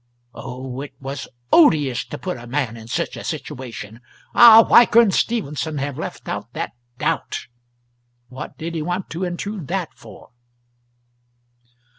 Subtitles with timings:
[0.33, 4.01] Oh, it was odious to put a man in such a situation
[4.33, 7.45] ah, why couldn't Stephenson have left out that doubt?
[8.27, 10.31] What did he want to intrude that for?